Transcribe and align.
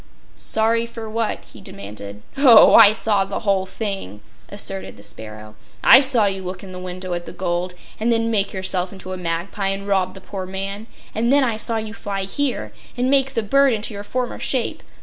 "Sorry 0.35 0.87
for 0.87 1.07
what?" 1.07 1.43
he 1.53 1.61
demanded. 1.61 2.23
"Oh, 2.35 2.73
I 2.73 2.91
saw 2.91 3.23
the 3.23 3.41
whole 3.41 3.67
thing," 3.67 4.21
asserted 4.49 4.97
the 4.97 5.03
sparrow. 5.03 5.53
"I 5.83 6.01
saw 6.01 6.25
you 6.25 6.41
look 6.41 6.63
in 6.63 6.71
the 6.71 6.79
window 6.79 7.13
at 7.13 7.27
the 7.27 7.31
gold, 7.31 7.75
and 7.99 8.11
then 8.11 8.31
make 8.31 8.51
yourself 8.51 8.91
into 8.91 9.13
a 9.13 9.17
magpie 9.17 9.67
and 9.67 9.87
rob 9.87 10.15
the 10.15 10.19
poor 10.19 10.47
man, 10.47 10.87
and 11.13 11.31
then 11.31 11.43
I 11.43 11.57
saw 11.57 11.77
you 11.77 11.93
fly 11.93 12.23
here 12.23 12.73
and 12.97 13.11
make 13.11 13.35
the 13.35 13.43
bird 13.43 13.73
into 13.73 13.93
your 13.93 14.03
former 14.03 14.39
shape. 14.39 14.81